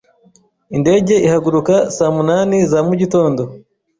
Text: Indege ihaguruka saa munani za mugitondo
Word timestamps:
Indege 0.77 1.15
ihaguruka 1.27 1.75
saa 1.95 2.13
munani 2.17 2.57
za 2.71 2.79
mugitondo 2.87 3.41